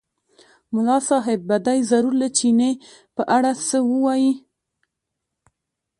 ملا 0.73 0.95
صاحب 1.09 1.39
به 1.47 1.57
دی 1.67 1.79
ضرور 1.91 2.13
له 2.21 2.29
چیني 2.37 2.71
په 3.15 3.23
اړه 3.35 3.51
څه 3.69 3.77
ووایي. 3.91 4.33